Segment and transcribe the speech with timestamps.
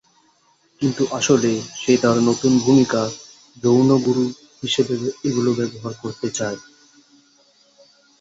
[0.81, 1.51] কিন্তু আসলে
[1.75, 3.01] সে তার নতুন ভূমিকা
[3.57, 4.25] "যৌন গুরু"
[4.63, 4.95] হিসেবে
[5.27, 6.59] এগুলো ব্যবহার করতে চায়।